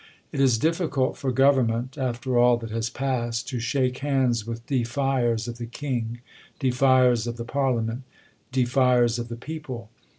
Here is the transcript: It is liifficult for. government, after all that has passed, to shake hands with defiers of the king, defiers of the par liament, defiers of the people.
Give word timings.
It 0.31 0.39
is 0.39 0.57
liifficult 0.57 1.15
for. 1.15 1.31
government, 1.31 1.95
after 1.95 2.35
all 2.35 2.57
that 2.57 2.71
has 2.71 2.89
passed, 2.89 3.47
to 3.49 3.59
shake 3.59 3.99
hands 3.99 4.47
with 4.47 4.65
defiers 4.65 5.47
of 5.47 5.59
the 5.59 5.67
king, 5.67 6.21
defiers 6.57 7.27
of 7.27 7.37
the 7.37 7.45
par 7.45 7.73
liament, 7.73 8.01
defiers 8.51 9.19
of 9.19 9.27
the 9.27 9.35
people. 9.35 9.91